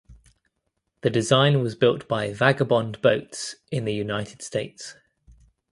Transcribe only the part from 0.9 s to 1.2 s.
The